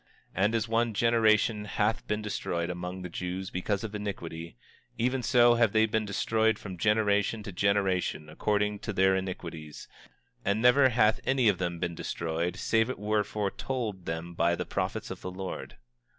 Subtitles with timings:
[0.31, 4.57] 25:9 And as one generation hath been destroyed among the Jews because of iniquity,
[4.97, 9.87] even so have they been destroyed from generation to generation according to their iniquities;
[10.43, 14.65] and never hath any of them been destroyed save it were foretold them by the
[14.65, 15.77] prophets of the Lord.